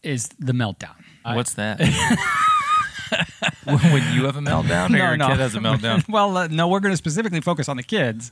[0.01, 0.95] is the meltdown.
[1.23, 1.79] What's that?
[3.63, 6.07] when you have a meltdown or no, your kid has a meltdown?
[6.09, 8.31] well, uh, no, we're going to specifically focus on the kids.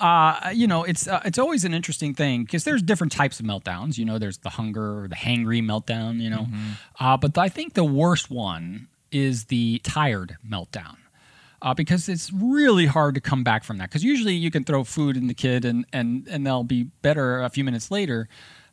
[0.00, 3.46] Uh, you know, it's uh, it's always an interesting thing because there's different types of
[3.46, 3.96] meltdowns.
[3.98, 6.20] You know, there's the hunger or the hangry meltdown.
[6.20, 6.70] You know, Mm-hmm.
[7.00, 10.96] uh, but I think the worst one is the tired meltdown.
[11.62, 13.88] Uh, because it's really hard to come back from that.
[13.88, 17.40] Because usually you can throw food in the kid and, and, and they'll be better
[17.42, 18.28] a few minutes later.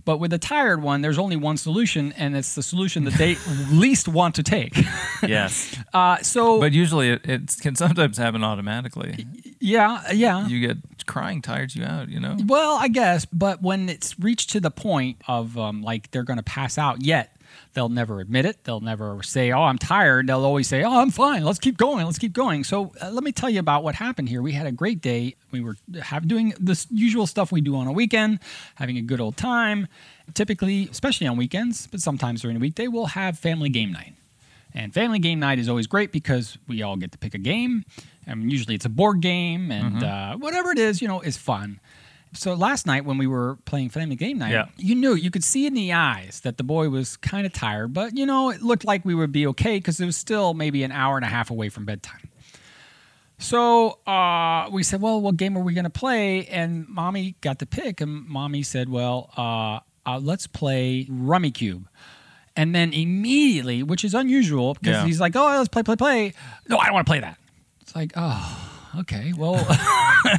[0.06, 3.38] But with a tired one, there's only one solution, and it's the solution that they
[3.72, 4.78] least want to take.
[5.22, 5.78] Yes.
[5.94, 9.28] Uh, so, But usually it, it can sometimes happen automatically.
[9.60, 10.48] yeah, yeah.
[10.48, 12.36] You get crying tires you out, you know?
[12.48, 16.38] Well, I guess, but when it's reached to the point of um, like they're going
[16.38, 17.36] to pass out, yet
[17.74, 18.64] they'll never admit it.
[18.64, 21.44] They'll never say, "Oh, I'm tired." They'll always say, "Oh, I'm fine.
[21.44, 22.06] Let's keep going.
[22.06, 24.42] Let's keep going." So uh, let me tell you about what happened here.
[24.42, 25.36] We had a great day.
[25.52, 28.40] We were have, doing the usual stuff we do on a weekend,
[28.76, 29.88] having a good old time.
[30.34, 34.14] Typically, especially on weekends, but sometimes during the weekday, we'll have family game night.
[34.74, 37.86] And family game night is always great because we all get to pick a game.
[38.26, 41.80] And usually it's a board game and uh, whatever it is, you know, is fun.
[42.36, 44.66] So last night when we were playing family game night, Yeah.
[44.78, 47.94] you knew, you could see in the eyes that the boy was kind of tired,
[47.94, 50.84] but you know, it looked like we would be okay because it was still maybe
[50.84, 52.30] an hour and a half away from bedtime.
[53.40, 56.46] So uh, we said, well, what game are we going to play?
[56.48, 61.86] And mommy got to pick, and mommy said, well, uh, uh, let's play Rummikub.
[62.56, 65.06] And then immediately, which is unusual because Yeah.
[65.06, 66.34] he's like, oh, let's play, play, play.
[66.70, 67.38] No, I don't want to play that.
[67.82, 69.56] It's like, oh, okay, well,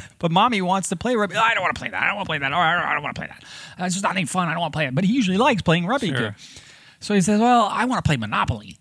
[0.19, 1.35] but mommy wants to play Rummy.
[1.35, 2.01] I don't want to play that.
[2.01, 2.51] I don't want to play that.
[2.51, 3.43] Or I don't, want to play that.
[3.85, 4.47] It's just not any fun.
[4.47, 4.95] I don't want to play it.
[4.95, 6.35] But he usually likes playing Rummy Sure.
[6.99, 8.77] So he says, well, I want to play Monopoly.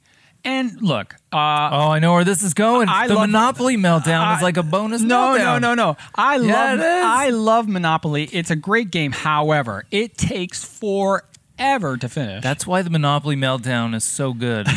[0.47, 2.89] And look, uh, Oh, I know where this is going.
[2.89, 5.61] I the love- Monopoly meltdown I- is like a bonus no, meltdown.
[5.61, 5.97] no, no, no.
[6.15, 6.81] I Yeah, love.
[6.81, 8.25] I love Monopoly.
[8.33, 9.13] It's a great game.
[9.13, 12.43] However, it takes forever to finish.
[12.43, 14.67] That's why the Monopoly meltdown is so good.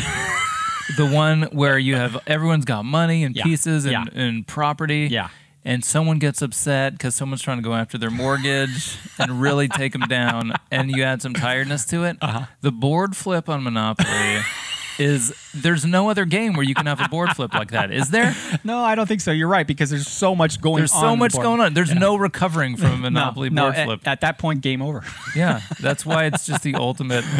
[0.96, 3.42] the one where you have everyone's got money and Yeah.
[3.44, 4.04] pieces and, Yeah.
[4.14, 5.08] and property.
[5.10, 5.28] Yeah.
[5.64, 9.92] And someone gets upset because someone's trying to go after their mortgage and really take
[9.92, 12.16] them down, and you add some tiredness to it.
[12.22, 12.46] Uh-huh.
[12.62, 14.38] The board flip on Monopoly
[14.98, 18.10] is there's no other game where you can have a board flip like that, is
[18.10, 18.34] there?
[18.64, 19.30] no, I don't think so.
[19.30, 21.00] You're right because there's so much going There's on.
[21.00, 21.74] so much going on.
[21.74, 21.98] There's Yeah.
[21.98, 24.00] no recovering from a Monopoly no, board at, flip.
[24.08, 25.04] at that point, game over.
[25.36, 27.24] yeah, that's why it's just the ultimate.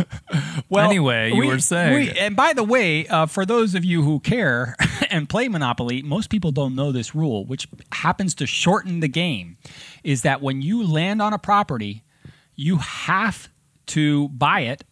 [0.71, 1.95] Well, Anyway, you we- were saying.
[1.95, 4.77] we- and by the way, uh, for those of you who care
[5.11, 9.57] and play Monopoly, most people don't know this rule, which happens to shorten the game.
[10.05, 12.03] Is that when you land on a property,
[12.55, 13.49] you have
[13.87, 14.85] to buy it,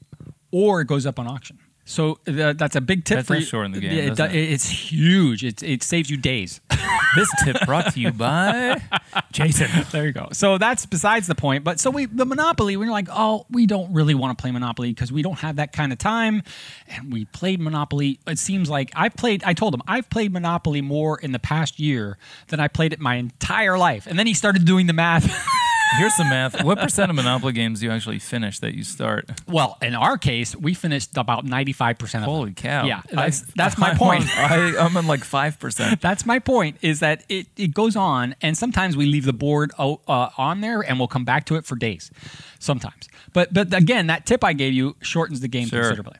[0.51, 1.59] or it goes up on auction.
[1.89, 3.43] So uh, that's a big tip That for you.
[3.47, 4.51] shorten the game, It, doesn't it?
[4.53, 5.45] It's huge.
[5.45, 6.61] It, it saves you days.
[7.17, 8.83] this tip brought to you by
[9.33, 9.71] Jason.
[9.93, 10.29] there you go.
[10.33, 11.63] So that's besides the point.
[11.63, 14.93] But so we the Monopoly, we're like, oh, we don't really want to play Monopoly
[14.93, 16.43] because we don't have that kind of time.
[16.89, 18.19] And we played Monopoly.
[18.27, 19.45] It seems like I've played.
[19.45, 22.19] I told him I've played Monopoly more in the past year
[22.49, 24.09] than I played it my entire life.
[24.09, 25.25] And then he started doing the math.
[25.99, 26.63] Here's some math.
[26.65, 29.31] What percent of Monopoly games do you actually finish that you start?
[29.47, 32.55] well, in our case, we finished about ninety five percent of Holy them.
[32.55, 32.85] cow.
[32.87, 34.23] Yeah, that's I- that's my I'm point.
[34.23, 36.01] on- I, I'm on like 5%.
[36.01, 36.77] That's my point.
[36.83, 37.47] Is that it?
[37.57, 39.97] It goes on, and sometimes we leave the board uh,
[40.37, 42.11] on there, and we'll come back to it for days.
[42.59, 45.81] Sometimes, but but again, that tip I gave you shortens the game Sure.
[45.83, 46.17] considerably.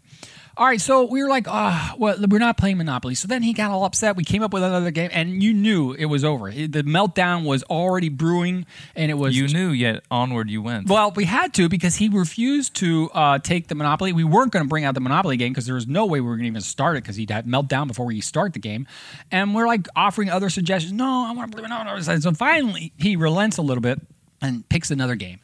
[0.59, 3.15] All right, so we were like, ah, well, we're not playing Monopoly.
[3.15, 4.17] So then he got all upset.
[4.17, 6.51] We came up with another game, and you knew it was over.
[6.51, 8.65] The meltdown was already brewing,
[8.95, 10.89] and it was You knew, yet onward you went.
[10.89, 14.15] well, we had to because he refused to uh, take the Monopoly.
[14.15, 16.27] We weren't going to bring out the Monopoly game because there was no way we
[16.27, 18.87] were going to even start it because he'd have meltdown before we start the game.
[19.31, 20.95] And we're like offering other suggestions.
[20.95, 22.03] No, I want to play Monopoly.
[22.21, 24.01] So finally, he relents a little bit
[24.41, 25.41] and picks another game.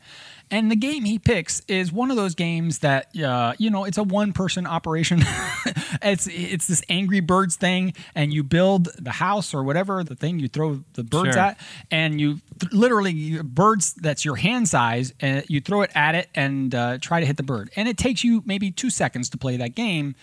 [0.52, 3.98] And the game he picks is one of those games that uh, you know it's
[3.98, 5.20] a one-person operation.
[6.02, 10.38] it's it's this Angry Birds thing, and you build the house or whatever the thing
[10.38, 11.38] you throw the birds Sure.
[11.42, 11.58] at,
[11.90, 16.28] and you th- literally birds that's your hand size, and you throw it at it
[16.34, 17.70] and uh, try to hit the bird.
[17.74, 20.14] And it takes you maybe two seconds to play that game.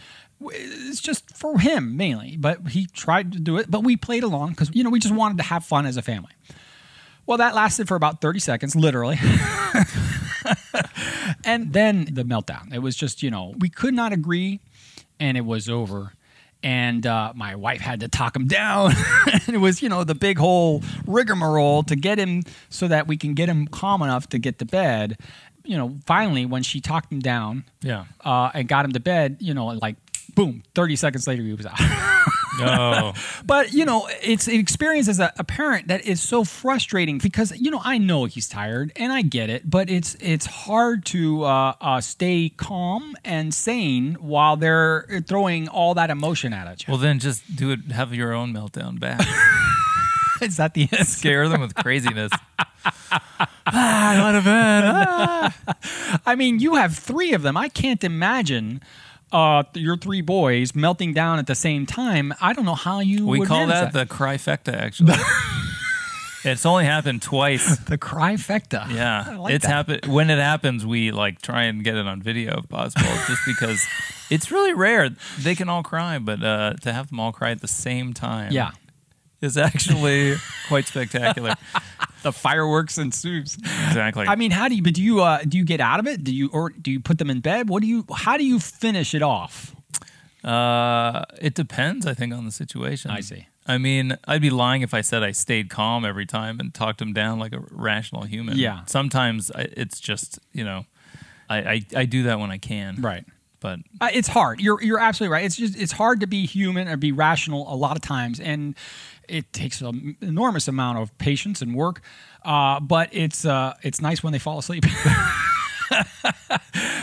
[0.41, 3.69] It's just for him mainly, but he tried to do it.
[3.69, 6.01] But we played along because you know we just wanted to have fun as a
[6.03, 6.31] family.
[7.29, 9.19] Well, that lasted for about 30 seconds, literally.
[11.45, 12.73] and then the meltdown.
[12.73, 14.61] It was just, you know, we could not agree
[15.19, 16.13] and it was over.
[16.63, 18.93] And uh, my wife had to talk him down.
[19.31, 23.15] and it was, you know, the big whole rigmarole to get him so that we
[23.15, 25.19] can get him calm enough to get to bed.
[25.63, 28.05] You know, finally, when she talked him down yeah.
[28.25, 29.97] uh, and got him to bed, you know, like
[30.33, 31.79] boom, 30 seconds later, he was out.
[32.61, 33.13] Oh,
[33.45, 37.51] But you know, it's an experience as a, a parent that is so frustrating because
[37.59, 41.43] you know I know he's tired and I get it, but it's it's hard to
[41.43, 46.91] uh, uh, stay calm and sane while they're throwing all that emotion at you.
[46.91, 47.91] well, then just do it.
[47.91, 49.25] Have your own meltdown back.
[50.41, 51.03] is that the answer?
[51.05, 52.31] Scare them with craziness.
[52.85, 54.83] ah, I want to bed.
[54.85, 56.19] Ah.
[56.25, 57.57] I mean, you have three of them.
[57.57, 58.81] I can't imagine
[59.31, 62.33] uh, your three boys melting down at the same time.
[62.41, 63.27] I don't know how you.
[63.27, 64.73] We would call manage that, the cryfecta.
[64.73, 65.13] actually.
[66.45, 67.77] it's only happened twice.
[67.85, 68.87] the trifecta.
[68.87, 70.05] I Yeah, like it's happened.
[70.05, 73.85] When it happens, we like try and get it on video if possible, just because
[74.29, 75.09] it's really rare.
[75.39, 78.51] They can all cry, but uh, to have them all cry at the same time,
[78.51, 78.71] Yeah.
[79.41, 80.35] is actually
[80.67, 81.53] quite spectacular.
[82.21, 83.55] The fireworks and ensues.
[83.55, 84.27] Exactly.
[84.27, 84.83] I mean, how do you?
[84.83, 85.21] But do you?
[85.21, 86.23] Uh, do you get out of it?
[86.23, 87.69] Do you or do you put them in bed?
[87.69, 88.05] What do you?
[88.13, 89.75] How do you finish it off?
[90.43, 93.11] Uh, it depends, I think, on the situation.
[93.11, 93.47] I see.
[93.67, 97.01] I mean, I'd be lying if I said I stayed calm every time and talked
[97.01, 98.57] him down like a rational human.
[98.57, 98.83] Yeah.
[98.85, 100.85] Sometimes I, it's just, you know,
[101.49, 102.95] I, I, I do that when I can.
[102.99, 103.25] Right.
[103.59, 104.59] But Uh, it's hard.
[104.61, 105.45] You're you're absolutely right.
[105.45, 108.75] It's just it's hard to be human or be rational a lot of times, and
[109.27, 112.01] it takes an enormous amount of patience and work.
[112.43, 114.85] Uh, but it's uh, it's nice when they fall asleep.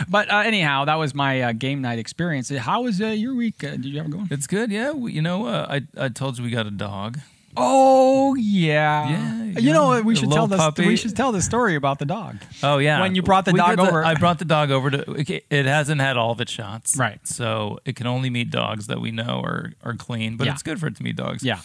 [0.09, 2.49] but uh, anyhow, that was my uh, game night experience.
[2.49, 3.63] How was uh, your week?
[3.63, 4.27] Uh, did you have a going?
[4.31, 4.71] it's good.
[4.71, 4.91] Yeah.
[4.91, 7.19] We, you know, uh, I, I told you we got a dog.
[7.59, 10.05] Oh yeah, Yeah, You know what?
[10.05, 10.59] We should tell this.
[10.59, 10.85] puppy.
[10.87, 12.37] We should tell the story about the dog.
[12.61, 14.03] Oh yeah, When you brought the We dog got over.
[14.05, 15.41] I brought the dog over to.
[15.49, 17.19] It hasn't had all of its shots, Right.
[17.27, 20.37] So it can only meet dogs that we know are are clean.
[20.37, 20.53] But Yeah.
[20.53, 21.43] it's good for it to meet dogs.
[21.43, 21.59] Yeah.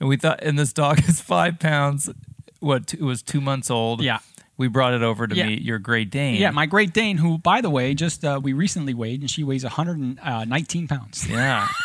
[0.00, 2.08] And we thought, and this dog is five pounds.
[2.60, 2.94] What?
[2.94, 4.02] It was two months old.
[4.02, 4.18] Yeah.
[4.58, 5.46] We brought it over to Yeah.
[5.46, 6.36] meet your Great Dane.
[6.40, 9.42] Yeah, my Great Dane, who, by the way, just uh, we recently weighed, and she
[9.42, 11.26] weighs 119 pounds.
[11.28, 11.66] Yeah.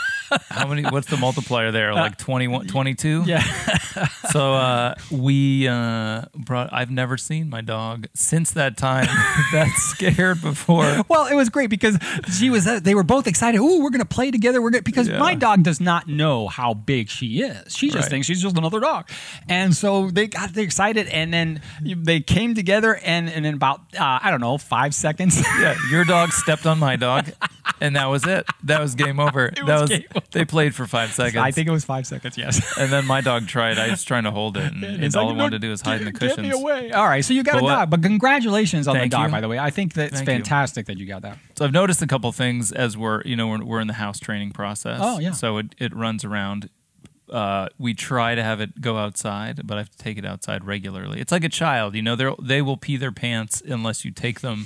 [0.49, 0.83] How many?
[0.83, 1.93] What's the multiplier there?
[1.93, 3.21] Like 21, 22?
[3.21, 3.43] Uh, Yeah.
[4.31, 6.71] So uh, we uh, brought.
[6.71, 9.05] I've never seen my dog since that time.
[9.53, 11.03] that scared before.
[11.07, 11.97] Well, it was great because
[12.37, 12.67] she was.
[12.67, 13.57] Uh, they were both excited.
[13.59, 14.61] Ooh, we're gonna play together.
[14.61, 15.17] We're gonna because Yeah.
[15.17, 17.75] my dog does not know how big she is.
[17.75, 18.09] She just Right.
[18.09, 19.09] thinks she's just another dog,
[19.49, 24.19] and so they got excited, and then they came together, and, and in about uh,
[24.21, 25.41] I don't know five seconds.
[25.59, 27.31] Yeah, your dog stepped on my dog,
[27.81, 28.45] and that was it.
[28.63, 29.51] That was game over.
[29.55, 30.16] that was was game over.
[30.31, 31.37] they played for five seconds.
[31.37, 32.37] I think it was five seconds.
[32.37, 32.77] Yes.
[32.77, 33.77] and then my dog tried.
[33.77, 35.69] I was trying to hold it, and, and all like, I "No, wanted to do
[35.69, 36.35] was hide in the cushions.
[36.37, 36.91] Get me away.
[36.91, 39.27] All right, so you got But a what- dog, but congratulations on Thank the dog,
[39.27, 39.31] you.
[39.31, 39.59] by the way.
[39.59, 40.33] I think that's Thank you.
[40.35, 41.37] fantastic that you got that.
[41.57, 44.19] So I've noticed a couple things as we're you know we're, we're in the house
[44.19, 44.99] training process.
[45.01, 45.31] Oh, yeah.
[45.31, 46.69] So it it runs around.
[47.29, 50.63] Uh, we try to have it go outside, but I have to take it outside
[50.63, 51.19] regularly.
[51.19, 52.15] It's like a child, you know.
[52.15, 54.65] They they will pee their pants unless you take them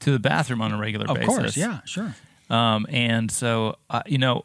[0.00, 1.32] to the bathroom on a regular Of basis.
[1.34, 2.14] Of course, yeah, sure.
[2.50, 4.44] Um, and so, uh, you know,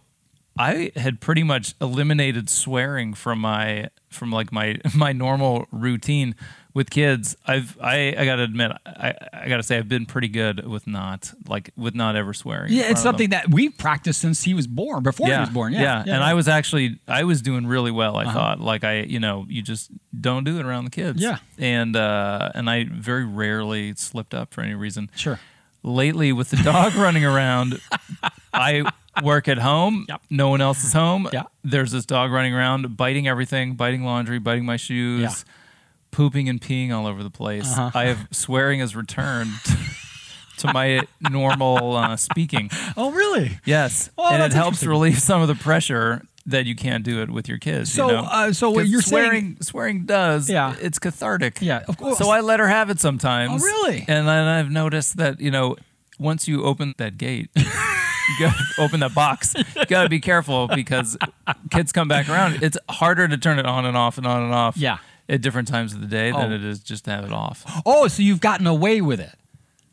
[0.59, 6.35] I had pretty much eliminated swearing from my from like my my normal routine
[6.73, 7.37] with kids.
[7.45, 11.31] I've I, I gotta admit, I, I gotta say I've been pretty good with not
[11.47, 12.73] like with not ever swearing.
[12.73, 13.03] Yeah, it's of them.
[13.03, 15.71] something that we've practiced since he was born, before he was born.
[15.71, 18.17] Yeah, and I was actually I was doing really well.
[18.17, 21.21] I thought like I you know you just don't do it around the kids.
[21.21, 21.37] Yeah.
[21.57, 25.39] and uh, and I very rarely slipped up for any reason sure.
[25.83, 27.79] Lately with the dog running around
[28.53, 28.83] i
[29.23, 30.21] work at home Yep.
[30.29, 31.43] no one else is home Yeah.
[31.63, 35.53] there's this dog running around biting everything biting laundry biting my shoes Yeah.
[36.11, 37.91] pooping and peeing all over the place Uh-huh.
[37.93, 39.51] i have swearing has returned
[40.57, 43.59] to my normal uh, speaking Oh, really?
[43.65, 47.29] yes Well, and it helps relieve some of the pressure that you can't do it
[47.29, 48.23] with your kids So, you know?
[48.29, 49.57] uh, so what you're swearing saying?
[49.62, 50.75] swearing does Yeah.
[50.81, 52.17] it's cathartic Yeah, of course.
[52.17, 53.62] so I let her have it sometimes.
[53.62, 53.99] Oh, really?
[54.07, 55.75] And then I've noticed that you know,
[56.19, 57.63] once you open that gate, you
[58.39, 59.53] gotta open that box.
[59.55, 61.17] You gotta be careful because
[61.71, 62.62] kids come back around.
[62.62, 64.75] It's harder to turn it on and off and on and off.
[64.77, 64.97] Yeah.
[65.27, 66.55] At different times of the day than Oh.
[66.55, 67.63] it is just to have it off.
[67.85, 69.35] Oh, so you've gotten away with it.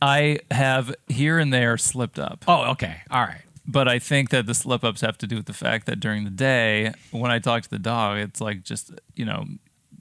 [0.00, 2.96] I have here and there slipped up, Oh, okay.
[3.10, 3.40] All right.
[3.66, 6.24] But I think that the slip ups have to do with the fact that during
[6.24, 9.44] the day, when I talk to the dog, it's like just you know,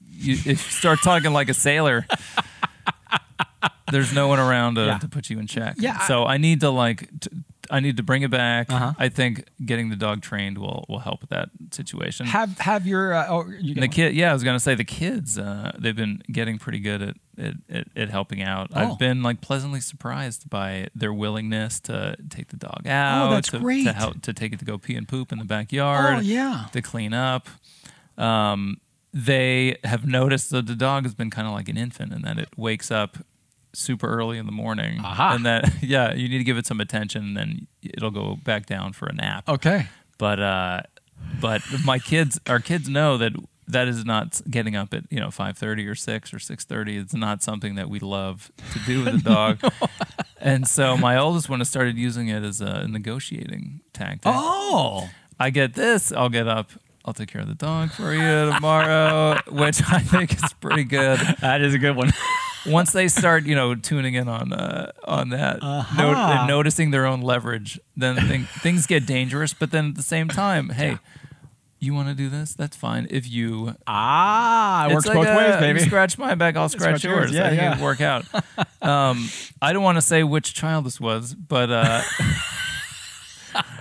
[0.08, 2.06] you, if you start talking like a sailor,
[3.92, 4.98] there's no one around to, Yeah.
[4.98, 5.76] to put you in check.
[5.78, 7.30] Yeah, I- So I need to like, t-
[7.70, 8.70] I need to bring it back.
[8.70, 8.92] Uh-huh.
[8.98, 12.26] I think getting the dog trained will will help with that situation.
[12.26, 15.38] Have have your uh, oh you the kid, yeah, I was gonna say the kids.
[15.38, 18.70] Uh, they've been getting pretty good at at, at, at helping out.
[18.74, 18.80] Oh.
[18.80, 23.28] I've been like pleasantly surprised by their willingness to take the dog out.
[23.28, 23.84] Oh, that's to, great.
[23.84, 26.18] To help to take it to go pee and poop in the backyard.
[26.18, 26.66] Oh yeah.
[26.72, 27.48] To clean up.
[28.16, 28.80] Um,
[29.12, 32.38] they have noticed that the dog has been kind of like an infant, and that
[32.38, 33.18] it wakes up
[33.76, 35.34] super early in the morning, Aha.
[35.34, 38.66] and that yeah, you need to give it some attention, and then it'll go back
[38.66, 39.86] down for a nap Okay.
[40.18, 40.80] but uh,
[41.40, 43.32] but my kids, our kids know that
[43.68, 46.96] that is not getting up at you know five thirty or six or six thirty.
[46.96, 49.60] It's not something that we love to do with a dog.
[50.40, 54.22] And so my oldest one has started using it as a negotiating tactic.
[54.26, 55.08] Oh,
[55.40, 56.70] I get this, I'll get up.
[57.04, 61.18] I'll take care of the dog for you tomorrow, which I think is pretty good.
[61.40, 62.10] that is a good one.
[62.68, 66.02] Once they start, you know, tuning in on uh, on that, Uh-huh.
[66.02, 69.54] no- and noticing their own leverage, then thing, things get dangerous.
[69.54, 70.98] But then at the same time, hey,
[71.78, 72.54] you want to do this?
[72.54, 73.06] That's fine.
[73.10, 75.80] If you ah, it works like both a- ways, you baby.
[75.80, 77.30] scratch my back, I'll scratch, Scratch yours.
[77.30, 77.32] yours.
[77.34, 77.70] Yeah, I think yeah.
[77.72, 78.24] it'd work out.
[78.82, 79.28] um,
[79.62, 82.02] I don't want to say which child this was, but uh,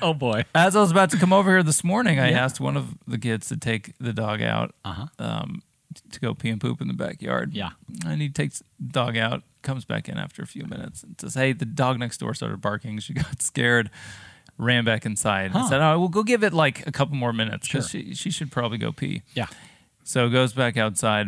[0.02, 0.44] Oh boy.
[0.54, 2.44] as I was about to come over here this morning, I Yeah.
[2.46, 5.08] asked one of the kids to take the dog out Uh-huh.
[5.20, 5.64] um,
[6.12, 7.54] to go pee and poop in the backyard.
[7.54, 7.72] Yeah.
[8.06, 11.34] And he takes the dog out, comes back in after a few minutes, and says,
[11.36, 13.00] "Hey, the dog next door started barking.
[13.00, 13.90] She got scared."
[14.58, 15.60] Ran back inside Huh.
[15.60, 18.00] and said, "Oh, we'll go give it like a couple more minutes because Sure.
[18.02, 19.48] she she should probably go pee." Yeah.
[20.06, 21.28] So goes back outside,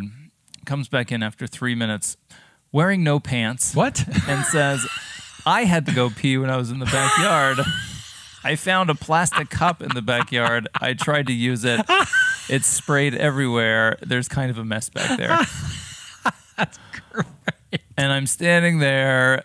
[0.64, 2.16] comes back in after three minutes,
[2.72, 4.02] wearing no pants, What?
[4.28, 4.86] and says,
[5.44, 7.58] I had to go pee when I was in the backyard.
[8.44, 10.68] I found a plastic cup in the backyard.
[10.80, 11.80] I tried to use it.
[12.48, 13.96] It's sprayed everywhere.
[14.00, 15.38] There's kind of a mess back there.
[16.56, 16.78] That's
[17.12, 17.26] great.
[17.96, 19.44] And I'm standing there.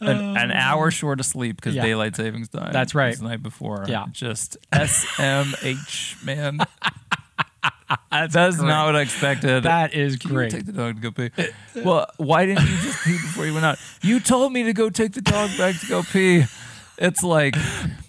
[0.00, 1.82] An, an hour um, short of sleep because Yeah.
[1.82, 2.70] daylight savings time.
[2.72, 3.16] That's right.
[3.16, 3.84] The night before.
[3.88, 4.04] Yeah.
[4.12, 6.58] Just SMH, man.
[8.10, 9.62] That's not what I expected.
[9.62, 10.50] that is Can you great.
[10.50, 11.30] take the dog to go pee?
[11.82, 13.78] well, why didn't you just pee before you went out?
[14.02, 16.44] You told me to go take the dog back to go pee.
[16.98, 17.56] It's like,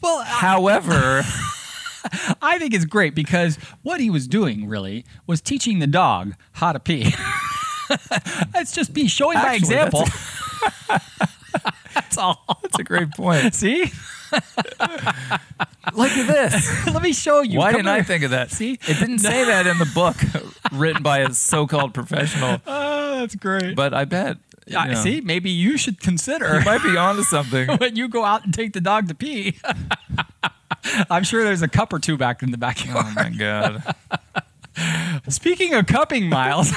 [0.01, 1.23] well, however, I
[2.59, 6.79] think it's great because what he was doing really was teaching the dog how to
[6.79, 7.13] pee.
[8.53, 10.03] It's just be showing by example.
[11.95, 12.45] That's all.
[12.61, 13.55] that's a great point.
[13.55, 13.91] See?
[14.31, 16.85] Look at this.
[16.87, 17.57] Let me show you.
[17.57, 18.51] Why Come didn't I think of that?
[18.51, 18.73] See?
[18.73, 20.15] It didn't say that in the book
[20.71, 23.75] written by a so-called professional, Oh, that's great.
[23.75, 24.37] but I bet.
[24.67, 27.67] you Yeah, know, see, maybe you should consider you might be onto something.
[27.77, 29.57] when you go out and take the dog to pee.
[31.09, 33.05] I'm sure there's a cup or two back in the backyard.
[33.07, 33.95] Oh my god.
[35.29, 36.71] Speaking of cupping, Miles,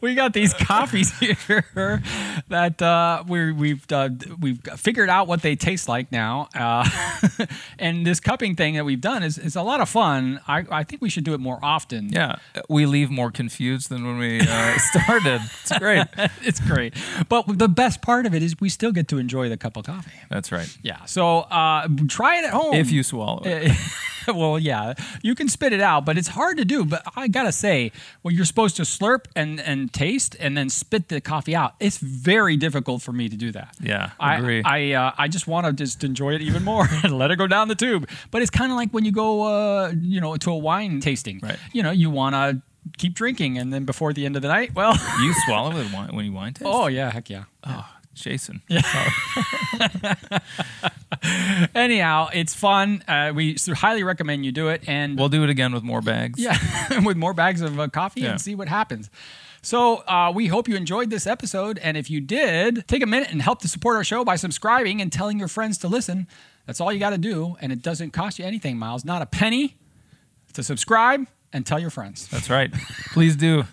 [0.00, 2.02] we got these coffees here
[2.48, 6.88] that uh, we we've uh, we've figured out what they taste like now, uh,
[7.78, 10.40] and this cupping thing that we've done is, is a lot of fun.
[10.46, 12.10] I, I think we should do it more often.
[12.12, 12.36] Yeah,
[12.68, 15.40] we leave more confused than when we uh, started.
[15.42, 16.06] It's great.
[16.42, 16.94] it's great.
[17.28, 19.84] But the best part of it is we still get to enjoy the cup of
[19.84, 20.10] coffee.
[20.30, 20.74] That's right.
[20.82, 21.04] Yeah.
[21.06, 23.72] So uh, try it at home If you swallow it.
[24.28, 26.84] well, yeah, you can spit it out, but it's hard to do.
[26.84, 31.08] But I gotta say, well, you're supposed to slurp and, and taste and then spit
[31.08, 33.74] the coffee out, it's very difficult for me to do that.
[33.80, 34.62] Yeah, I agree.
[34.64, 37.46] I uh, I just want to just enjoy it even more and let it go
[37.46, 38.08] down the tube.
[38.30, 41.40] But it's kind of like when you go, uh, you know, to a wine tasting.
[41.42, 41.58] Right.
[41.72, 42.62] You know, you want to
[42.98, 46.24] keep drinking, and then before the end of the night, well, You swallow it when
[46.26, 46.68] you wine taste?
[46.70, 47.44] oh yeah, heck yeah.
[47.64, 48.62] Oh, Jason.
[51.74, 53.02] Anyhow, it's fun.
[53.08, 56.38] Uh, we highly recommend you do it, and We'll do it again with more bags.
[56.40, 56.58] Yeah,
[57.04, 58.32] with more bags of uh, coffee Yeah.
[58.32, 59.10] and see what happens.
[59.62, 63.30] So uh, we hope you enjoyed this episode, and if you did, take a minute
[63.30, 66.26] and help to support our show by subscribing and telling your friends to listen.
[66.66, 69.04] That's all you got to do, and it doesn't cost you anything, Miles.
[69.04, 69.76] Not a penny
[70.52, 72.26] to subscribe and tell your friends.
[72.28, 72.70] That's right.
[73.12, 73.64] Please do.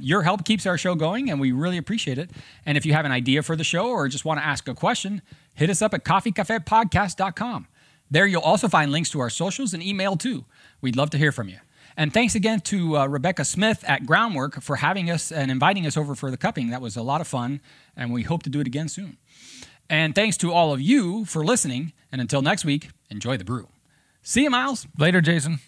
[0.00, 2.30] Your help keeps our show going, and we really appreciate it.
[2.64, 4.74] And if you have an idea for the show or just want to ask a
[4.74, 5.22] question,
[5.54, 7.68] hit us up at coffeecafepodcast.com.
[8.10, 10.46] There you'll also find links to our socials and email too.
[10.80, 11.58] We'd love to hear from you.
[11.98, 15.96] And thanks again to uh, Rebecca Smith at Groundwork for having us and inviting us
[15.96, 16.70] over for the cupping.
[16.70, 17.60] That was a lot of fun,
[17.96, 19.18] and we hope to do it again soon.
[19.88, 21.92] And thanks to all of you for listening.
[22.10, 23.68] And until next week, enjoy the brew.
[24.22, 24.86] See you, Miles.
[24.98, 25.60] Later, Jason.